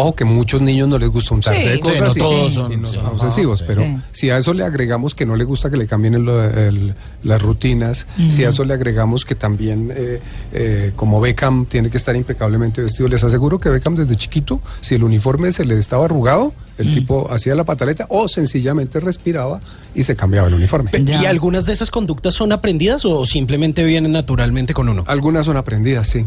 Ojo, 0.00 0.14
que 0.14 0.24
muchos 0.24 0.62
niños 0.62 0.86
no 0.88 0.96
les 0.96 1.08
gusta 1.10 1.34
untarse 1.34 1.60
Sí. 1.60 1.68
de 1.70 1.74
Sí, 1.74 1.80
cosas. 1.80 2.00
no 2.00 2.12
y- 2.12 2.18
todos 2.18 2.52
y 2.52 2.54
son- 2.54 2.80
no 2.82 2.86
sí. 2.86 2.94
son 2.94 3.06
obsesivos, 3.06 3.62
pero 3.66 3.80
Sí. 3.82 3.96
si 4.12 4.30
a 4.30 4.36
eso 4.36 4.52
le 4.54 4.62
agregamos 4.64 5.12
que 5.14 5.26
no 5.26 5.34
le 5.34 5.42
gusta 5.42 5.70
que 5.70 5.76
le 5.76 5.88
cambien 5.88 6.14
el- 6.14 6.28
el- 6.28 6.94
las 7.24 7.42
rutinas, 7.42 8.06
si 8.28 8.44
a 8.44 8.50
eso 8.50 8.64
le 8.64 8.74
agregamos 8.74 9.24
que 9.24 9.34
también, 9.34 9.92
eh, 9.92 10.20
eh, 10.52 10.92
como 10.94 11.20
Beckham 11.20 11.66
tiene 11.66 11.90
que 11.90 11.96
estar 11.96 12.14
impecablemente 12.14 12.80
vestido, 12.80 13.08
les 13.08 13.24
aseguro 13.24 13.58
que 13.58 13.70
Beckham 13.70 13.96
desde 13.96 14.14
chiquito, 14.14 14.60
si 14.80 14.94
el 14.94 15.02
uniforme 15.02 15.50
se 15.50 15.64
le 15.64 15.76
estaba 15.78 16.04
arrugado, 16.04 16.52
el 16.78 16.92
tipo 16.92 17.32
hacía 17.32 17.56
la 17.56 17.64
pataleta 17.64 18.06
o 18.08 18.28
sencillamente 18.28 19.00
respiraba 19.00 19.60
y 19.96 20.04
se 20.04 20.14
cambiaba 20.14 20.46
el 20.46 20.54
uniforme. 20.54 20.92
Ya. 21.04 21.22
¿Y 21.22 21.26
algunas 21.26 21.66
de 21.66 21.72
esas 21.72 21.90
conductas 21.90 22.34
son 22.34 22.52
aprendidas 22.52 23.04
o 23.04 23.26
simplemente 23.26 23.82
vienen 23.82 24.12
naturalmente 24.12 24.74
con 24.74 24.88
uno? 24.88 25.02
Algunas 25.08 25.44
son 25.44 25.56
aprendidas, 25.56 26.06
sí. 26.06 26.24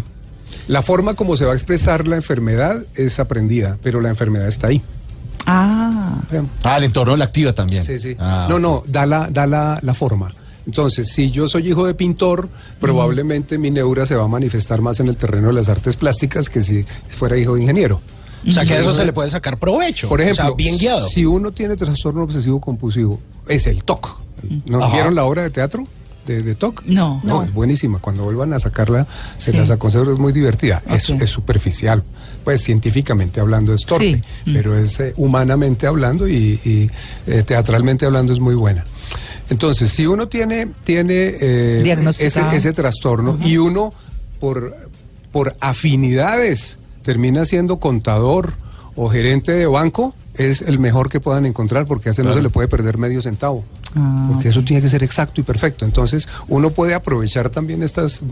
La 0.67 0.81
forma 0.81 1.13
como 1.15 1.37
se 1.37 1.45
va 1.45 1.51
a 1.51 1.55
expresar 1.55 2.07
la 2.07 2.15
enfermedad 2.15 2.83
es 2.95 3.19
aprendida, 3.19 3.77
pero 3.81 4.01
la 4.01 4.09
enfermedad 4.09 4.47
está 4.47 4.67
ahí. 4.67 4.81
Ah. 5.45 6.21
Ah, 6.63 6.77
el 6.77 6.85
entorno 6.85 7.15
la 7.17 7.25
activa 7.25 7.53
también. 7.53 7.83
Sí, 7.83 7.99
sí. 7.99 8.15
Ah, 8.19 8.47
no, 8.49 8.59
no, 8.59 8.83
da 8.87 9.05
la, 9.05 9.27
da 9.29 9.47
la, 9.47 9.79
la 9.81 9.93
forma. 9.93 10.33
Entonces, 10.65 11.11
si 11.11 11.31
yo 11.31 11.47
soy 11.47 11.69
hijo 11.69 11.85
de 11.85 11.95
pintor, 11.95 12.47
probablemente 12.79 13.57
mi 13.57 13.71
neura 13.71 14.05
se 14.05 14.15
va 14.15 14.25
a 14.25 14.27
manifestar 14.27 14.81
más 14.81 14.99
en 14.99 15.07
el 15.07 15.17
terreno 15.17 15.47
de 15.47 15.53
las 15.53 15.69
artes 15.69 15.95
plásticas 15.95 16.49
que 16.49 16.61
si 16.61 16.85
fuera 17.09 17.37
hijo 17.37 17.55
de 17.55 17.61
ingeniero. 17.61 17.99
O 18.47 18.51
sea, 18.51 18.63
que 18.65 18.73
a 18.73 18.79
eso 18.79 18.93
se 18.93 19.05
le 19.05 19.13
puede 19.13 19.29
sacar 19.29 19.57
provecho. 19.57 20.09
Por 20.09 20.21
ejemplo, 20.21 20.43
o 20.45 20.47
sea, 20.47 20.55
bien 20.55 20.77
guiado. 20.77 21.07
si 21.07 21.25
uno 21.25 21.51
tiene 21.51 21.75
trastorno 21.75 22.23
obsesivo 22.23 22.59
compulsivo, 22.59 23.19
es 23.47 23.67
el 23.67 23.83
TOC. 23.83 24.19
¿No 24.65 24.83
Ajá. 24.83 24.93
vieron 24.93 25.13
la 25.15 25.25
obra 25.25 25.43
de 25.43 25.51
teatro 25.51 25.85
de, 26.25 26.41
de 26.41 26.55
TOC? 26.55 26.83
No. 26.85 27.19
No, 27.23 27.43
es 27.43 27.53
buenísima. 27.53 27.99
Cuando 27.99 28.23
vuelvan 28.23 28.53
a 28.53 28.59
sacarla, 28.59 29.07
se 29.37 29.51
Sí. 29.51 29.57
las 29.57 29.69
aconsejo, 29.71 30.11
es 30.13 30.19
muy 30.19 30.33
divertida. 30.33 30.81
Es, 30.89 31.09
Ok. 31.09 31.21
es 31.21 31.29
superficial. 31.29 32.03
Pues 32.43 32.61
científicamente 32.63 33.39
hablando 33.39 33.73
es 33.73 33.81
torpe, 33.85 34.21
Sí. 34.45 34.49
Mm. 34.51 34.53
pero 34.53 34.77
es 34.77 34.99
eh, 34.99 35.13
humanamente 35.17 35.87
hablando 35.87 36.27
y, 36.27 36.59
y, 36.65 36.89
eh, 37.27 37.43
teatralmente 37.43 38.05
hablando 38.05 38.33
es 38.33 38.39
muy 38.39 38.55
buena. 38.55 38.83
Entonces, 39.49 39.89
si 39.91 40.05
uno 40.07 40.27
tiene, 40.27 40.67
tiene 40.83 41.35
eh, 41.41 42.05
ese, 42.19 42.41
ese 42.53 42.73
trastorno 42.73 43.37
y 43.43 43.57
uno 43.57 43.93
por, 44.39 44.75
por 45.31 45.55
afinidades 45.59 46.79
termina 47.03 47.43
siendo 47.45 47.77
contador 47.79 48.53
o 48.95 49.09
gerente 49.09 49.51
de 49.51 49.65
banco, 49.65 50.15
es 50.35 50.61
el 50.61 50.79
mejor 50.79 51.09
que 51.09 51.19
puedan 51.19 51.45
encontrar 51.45 51.85
porque 51.85 52.09
a 52.09 52.11
ese 52.13 52.23
no 52.23 52.33
se 52.33 52.41
le 52.41 52.49
puede 52.49 52.67
perder 52.67 52.97
medio 52.97 53.21
centavo. 53.21 53.63
Ah, 53.95 54.29
porque 54.31 54.49
eso 54.49 54.61
tiene 54.63 54.81
que 54.81 54.89
ser 54.89 55.03
exacto 55.03 55.41
y 55.41 55.43
perfecto. 55.43 55.83
Entonces, 55.85 56.27
uno 56.47 56.69
puede 56.71 56.93
aprovechar 56.93 57.49
también 57.49 57.83
estas 57.83 58.23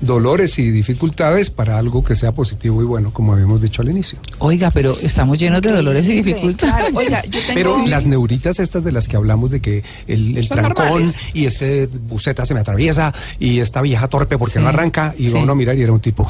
dolores 0.00 0.58
y 0.58 0.70
dificultades 0.70 1.48
para 1.50 1.78
algo 1.78 2.04
que 2.04 2.14
sea 2.14 2.32
positivo 2.32 2.82
y 2.82 2.84
bueno, 2.84 3.10
como 3.12 3.32
habíamos 3.32 3.62
dicho 3.62 3.80
al 3.80 3.88
inicio. 3.88 4.18
oiga, 4.38 4.70
pero 4.70 4.94
estamos 5.00 5.38
llenos 5.38 5.62
de 5.62 5.70
dolores 5.72 6.06
y 6.08 6.14
dificultades. 6.20 6.74
Claro, 6.90 6.98
oiga, 6.98 7.22
yo 7.24 7.40
tengo- 7.40 7.54
Pero 7.54 7.86
las 7.86 8.04
neuritas 8.04 8.58
estas 8.60 8.84
de 8.84 8.92
las 8.92 9.08
que 9.08 9.16
hablamos 9.16 9.50
de 9.50 9.60
que 9.60 9.82
el, 10.06 10.36
el 10.36 10.48
trancón 10.48 10.74
normales. 10.88 11.16
y 11.32 11.46
este 11.46 11.86
buceta 11.86 12.44
se 12.44 12.52
me 12.52 12.60
atraviesa 12.60 13.14
y 13.38 13.60
esta 13.60 13.80
vieja 13.80 14.08
torpe 14.08 14.36
porque 14.36 14.54
Sí, 14.58 14.60
no 14.62 14.68
arranca 14.68 15.14
y 15.16 15.28
sí. 15.28 15.32
va 15.32 15.40
uno 15.42 15.52
a 15.52 15.56
mirar 15.56 15.78
y 15.78 15.82
era 15.82 15.92
un 15.92 16.00
tipo. 16.00 16.28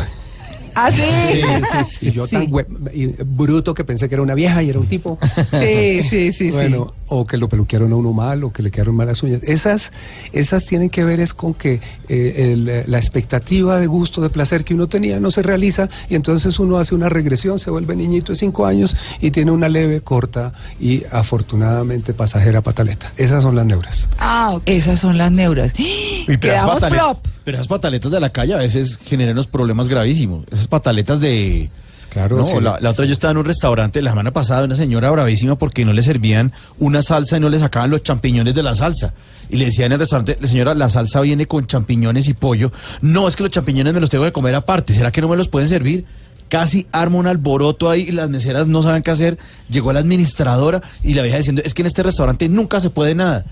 Ah, 0.75 0.90
sí. 0.90 1.02
Y 2.00 2.11
yo 2.11 2.26
Sí. 2.26 2.37
tan 2.37 2.50
hue- 2.50 2.66
y 2.93 3.07
bruto 3.23 3.75
que 3.75 3.85
pensé 3.85 4.09
que 4.09 4.14
era 4.14 4.23
una 4.23 4.35
vieja 4.35 4.62
y 4.62 4.71
era 4.71 4.78
un 4.81 4.87
tipo. 4.87 5.19
Sí, 5.52 6.02
sí, 6.02 6.33
sí, 6.33 6.50
bueno, 6.50 6.93
o 7.09 7.26
que 7.26 7.37
lo 7.37 7.49
peluquearon 7.49 7.93
a 7.93 7.97
uno 7.97 8.12
mal, 8.12 8.45
o 8.45 8.52
que 8.52 8.62
le 8.62 8.71
quedaron 8.71 8.95
malas 8.97 9.23
uñas. 9.23 9.40
Esas, 9.45 9.93
esas 10.33 10.64
tienen 10.66 10.90
que 10.90 11.04
ver 11.04 11.21
es 11.21 11.35
con 11.35 11.54
que 11.54 11.81
eh, 12.09 12.52
el- 12.52 12.85
la 12.90 12.99
expectativa 12.99 13.78
de 13.78 13.87
gusto, 13.87 14.21
de 14.21 14.31
placer 14.31 14.64
que 14.64 14.75
uno 14.75 14.87
tenía 14.87 15.21
no 15.21 15.31
se 15.31 15.43
realiza 15.43 15.88
y 16.09 16.14
entonces 16.14 16.59
uno 16.59 16.78
hace 16.78 16.95
una 16.95 17.09
regresión, 17.09 17.59
se 17.59 17.71
vuelve 17.71 17.95
niñito 17.97 18.33
de 18.33 18.38
cinco 18.38 18.66
años 18.66 18.97
y 19.21 19.31
tiene 19.31 19.50
una 19.52 19.69
leve, 19.69 20.00
corta 20.00 20.52
y 20.81 21.02
afortunadamente 21.11 22.14
pasajera 22.14 22.61
pataleta. 22.62 23.12
Esas 23.16 23.43
son 23.43 23.54
las 23.57 23.66
neuras. 23.66 24.09
Ah, 24.19 24.50
ok. 24.54 24.62
sí. 24.66 24.73
Esas 24.73 25.00
son 25.00 25.19
las 25.19 25.31
neuras. 25.33 25.73
Y 25.78 26.37
Quedamos 26.38 26.83
plop. 26.83 27.19
Pero 27.45 27.57
esas 27.57 27.69
pataletas 27.69 28.11
de 28.11 28.21
la 28.21 28.31
calle 28.31 28.55
a 28.55 28.59
veces 28.59 28.99
generan 29.05 29.35
unos 29.35 29.47
problemas 29.47 29.89
gravísimos. 29.89 30.45
Esas 30.51 30.67
pataletas 30.69 31.21
de... 31.21 31.71
Claro, 32.11 32.37
No, 32.37 32.47
sí. 32.47 32.55
la, 32.61 32.79
la 32.81 32.91
otra 32.91 33.07
yo 33.07 33.13
estaba 33.13 33.33
en 33.33 33.39
un 33.39 33.45
restaurante 33.45 34.01
la 34.01 34.11
semana 34.11 34.31
pasada, 34.33 34.65
una 34.65 34.77
señora 34.77 35.11
bravísima 35.11 35.57
porque 35.59 35.85
no 35.85 35.93
le 35.93 36.01
servían 36.03 36.53
una 36.79 37.03
salsa 37.03 37.39
y 37.39 37.41
no 37.41 37.49
le 37.49 37.59
sacaban 37.59 37.91
los 37.91 38.05
champiñones 38.05 38.55
de 38.55 38.63
la 38.63 38.75
salsa. 38.77 39.15
Y 39.51 39.57
le 39.57 39.65
decía 39.67 39.87
en 39.87 39.93
el 39.93 39.99
restaurante, 39.99 40.37
"La 40.41 40.47
señora, 40.47 40.75
la 40.75 40.89
salsa 40.91 41.21
viene 41.23 41.47
con 41.47 41.67
champiñones 41.67 42.29
y 42.29 42.35
pollo. 42.35 42.71
No, 43.01 43.27
es 43.27 43.35
que 43.35 43.43
los 43.43 43.51
champiñones 43.51 43.93
me 43.95 44.01
los 44.01 44.11
tengo 44.11 44.25
que 44.25 44.33
comer 44.33 44.55
aparte. 44.55 44.95
¿Será 44.95 45.11
que 45.11 45.21
no 45.23 45.29
me 45.29 45.37
los 45.37 45.49
pueden 45.49 45.69
servir? 45.69 46.05
Casi 46.49 46.87
arma 46.93 47.17
un 47.17 47.27
alboroto 47.27 47.91
ahí 47.91 48.03
y 48.03 48.13
las 48.13 48.31
meseras 48.31 48.69
no 48.69 48.81
saben 48.83 49.03
qué 49.03 49.11
hacer. 49.11 49.37
Llegó 49.69 49.93
la 49.93 49.99
administradora 50.01 50.83
y 51.03 51.15
la 51.15 51.23
vieja 51.23 51.39
diciendo, 51.39 51.63
es 51.65 51.75
que 51.75 51.83
en 51.83 51.87
este 51.87 52.05
restaurante 52.05 52.49
nunca 52.49 52.81
se 52.81 52.91
puede 52.91 53.17
nada. 53.17 53.45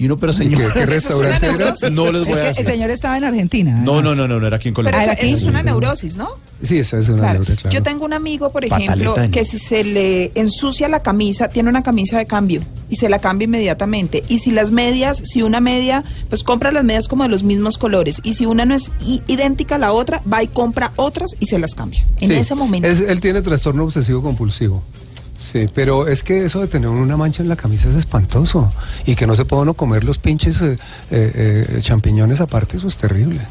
Y 0.00 0.06
uno, 0.06 0.16
pero 0.16 0.32
¿Y 0.32 0.36
señor... 0.36 0.72
¿Qué, 0.72 0.80
qué 0.80 0.86
restaurante 0.86 1.46
era? 1.46 1.74
No 1.92 2.10
les 2.10 2.24
voy 2.24 2.32
a 2.32 2.34
que 2.36 2.40
el 2.40 2.54
decir. 2.54 2.66
señor 2.66 2.90
estaba 2.90 3.18
en 3.18 3.24
Argentina. 3.24 3.72
No, 3.84 4.00
no, 4.00 4.14
no, 4.14 4.26
no, 4.26 4.40
no 4.40 4.46
era 4.46 4.56
aquí 4.56 4.68
en 4.68 4.74
Pero 4.74 4.86
Colombia. 4.88 5.10
Ah, 5.10 5.12
eso, 5.12 5.22
¿era 5.22 5.28
eso 5.28 5.36
es 5.36 5.42
una 5.44 5.62
neurosis, 5.62 6.16
¿no? 6.16 6.28
Sí, 6.62 6.78
esa 6.78 6.98
es 6.98 7.08
una 7.10 7.18
Claro. 7.20 7.44
claro. 7.44 7.68
Yo 7.70 7.82
tengo 7.82 8.04
un 8.06 8.14
amigo, 8.14 8.50
por 8.50 8.64
ejemplo, 8.64 9.14
que 9.30 9.44
si 9.44 9.58
se 9.58 9.84
le 9.84 10.32
ensucia 10.34 10.88
la 10.88 11.02
camisa, 11.02 11.48
tiene 11.48 11.68
una 11.68 11.82
camisa 11.82 12.16
de 12.16 12.26
cambio 12.26 12.62
y 12.88 12.96
se 12.96 13.10
la 13.10 13.18
cambia 13.18 13.44
inmediatamente. 13.44 14.24
Y 14.28 14.38
si 14.38 14.50
las 14.52 14.70
medias, 14.70 15.18
si 15.22 15.42
una 15.42 15.60
media, 15.60 16.02
pues 16.30 16.42
compra 16.44 16.72
las 16.72 16.82
medias 16.84 17.06
como 17.06 17.22
de 17.24 17.28
los 17.28 17.42
mismos 17.42 17.76
colores. 17.76 18.20
Y 18.24 18.32
si 18.32 18.46
una 18.46 18.64
no 18.64 18.74
es 18.74 18.90
idéntica 19.28 19.74
a 19.74 19.78
la 19.78 19.92
otra, 19.92 20.22
va 20.30 20.42
y 20.42 20.48
compra 20.48 20.92
otras 20.96 21.36
y 21.40 21.44
se 21.46 21.58
las 21.58 21.74
cambia. 21.74 22.06
En 22.20 22.28
Sí, 22.30 22.34
ese 22.36 22.54
momento. 22.54 22.88
es- 22.88 23.00
él 23.00 23.20
tiene 23.20 23.42
trastorno 23.42 23.84
obsesivo 23.84 24.22
compulsivo. 24.22 24.82
Sí, 25.40 25.68
pero 25.74 26.06
es 26.06 26.22
que 26.22 26.44
eso 26.44 26.60
de 26.60 26.66
tener 26.66 26.90
una 26.90 27.16
mancha 27.16 27.42
en 27.42 27.48
la 27.48 27.56
camisa 27.56 27.88
es 27.88 27.96
espantoso. 27.96 28.70
Y 29.06 29.16
que 29.16 29.26
no 29.26 29.34
se 29.34 29.46
pueda 29.46 29.62
uno 29.62 29.74
comer 29.74 30.04
los 30.04 30.18
pinches 30.18 30.60
eh, 30.60 30.76
eh, 31.10 31.66
eh, 31.68 31.78
champiñones 31.80 32.40
aparte, 32.40 32.76
eso 32.76 32.88
es 32.88 32.96
terrible. 32.96 33.40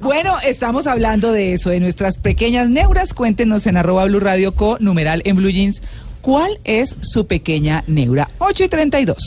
Bueno, 0.00 0.36
estamos 0.44 0.86
hablando 0.86 1.32
de 1.32 1.54
eso, 1.54 1.70
de 1.70 1.78
nuestras 1.80 2.18
pequeñas 2.18 2.68
neuras. 2.68 3.14
Cuéntenos 3.14 3.66
en 3.66 3.76
arroba 3.76 4.04
Blue 4.04 4.20
Radio 4.20 4.54
Co, 4.54 4.76
numeral 4.80 5.22
en 5.24 5.36
Blue 5.36 5.50
Jeans, 5.50 5.80
¿cuál 6.20 6.58
es 6.64 6.96
su 7.00 7.26
pequeña 7.26 7.84
neura? 7.86 8.28
8 8.38 8.64
y 8.64 8.68
32. 8.68 9.22